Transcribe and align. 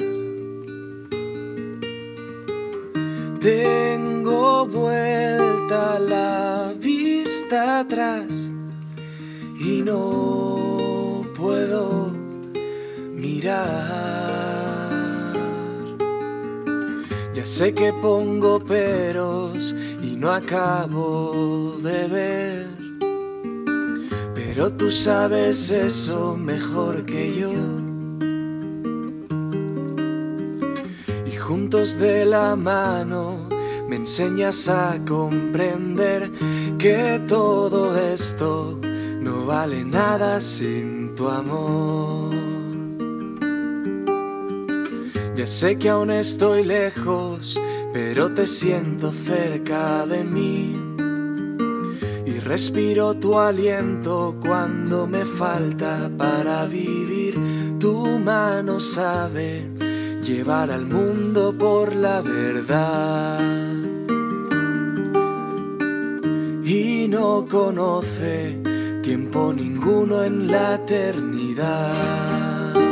Tengo 3.40 4.66
vuelta 4.66 6.00
la 6.00 6.74
vista 6.80 7.78
atrás 7.80 8.50
y 9.60 9.82
no 9.82 11.24
puedo 11.36 12.10
mirar. 13.14 13.95
Ya 17.36 17.44
sé 17.44 17.74
que 17.74 17.92
pongo 17.92 18.58
peros 18.60 19.74
y 20.02 20.16
no 20.16 20.32
acabo 20.32 21.76
de 21.82 22.08
ver, 22.08 22.66
pero 24.34 24.72
tú 24.72 24.90
sabes 24.90 25.68
eso 25.68 26.34
mejor 26.34 27.04
que 27.04 27.34
yo. 27.38 27.52
Y 31.26 31.36
juntos 31.36 31.98
de 31.98 32.24
la 32.24 32.56
mano 32.56 33.46
me 33.86 33.96
enseñas 33.96 34.66
a 34.70 34.98
comprender 35.06 36.32
que 36.78 37.20
todo 37.28 37.98
esto 37.98 38.80
no 39.20 39.44
vale 39.44 39.84
nada 39.84 40.40
sin 40.40 41.14
tu 41.14 41.28
amor. 41.28 42.45
Ya 45.36 45.46
sé 45.46 45.76
que 45.76 45.90
aún 45.90 46.10
estoy 46.10 46.64
lejos, 46.64 47.60
pero 47.92 48.32
te 48.32 48.46
siento 48.46 49.12
cerca 49.12 50.06
de 50.06 50.24
mí. 50.24 50.72
Y 52.24 52.38
respiro 52.38 53.14
tu 53.16 53.38
aliento 53.38 54.34
cuando 54.40 55.06
me 55.06 55.26
falta 55.26 56.10
para 56.16 56.64
vivir. 56.64 57.38
Tu 57.78 58.18
mano 58.18 58.80
sabe 58.80 59.68
llevar 60.22 60.70
al 60.70 60.86
mundo 60.86 61.54
por 61.56 61.94
la 61.94 62.22
verdad. 62.22 63.38
Y 66.64 67.08
no 67.08 67.44
conoce 67.46 68.58
tiempo 69.02 69.52
ninguno 69.52 70.22
en 70.22 70.50
la 70.50 70.76
eternidad. 70.76 72.85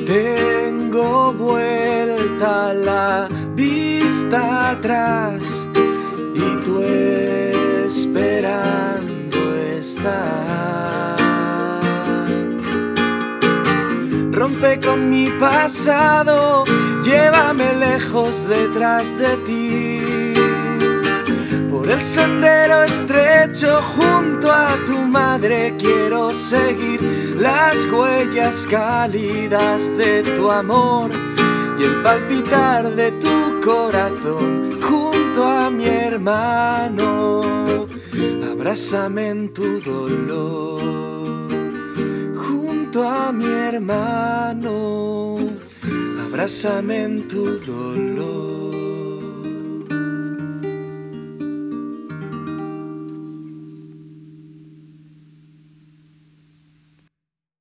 Tengo 0.05 1.33
vuelta 1.33 2.71
la 2.71 3.27
vista 3.55 4.69
atrás 4.69 5.67
Rompe 14.37 14.79
con 14.79 15.09
mi 15.09 15.31
pasado, 15.39 16.63
llévame 17.03 17.73
lejos 17.73 18.47
detrás 18.47 19.17
de 19.17 19.35
ti. 19.47 20.33
Por 21.71 21.89
el 21.89 21.99
sendero 21.99 22.83
estrecho 22.83 23.81
junto 23.95 24.51
a 24.51 24.77
tu 24.85 24.99
madre 24.99 25.73
quiero 25.79 26.31
seguir 26.35 27.01
las 27.39 27.87
huellas 27.87 28.67
cálidas 28.67 29.97
de 29.97 30.21
tu 30.21 30.51
amor 30.51 31.09
y 31.79 31.83
el 31.85 32.03
palpitar 32.03 32.93
de 32.93 33.13
tu 33.13 33.59
corazón 33.65 34.79
junto 34.79 35.43
a 35.45 35.71
mi 35.71 35.87
hermano. 35.87 37.41
Abrázame 38.51 39.29
en 39.29 39.51
tu 39.51 39.79
dolor 39.79 41.26
mi 43.31 43.45
hermano. 43.45 45.37
Abrázame 46.25 47.03
en 47.03 47.27
tu 47.27 47.59
dolor. 47.59 48.06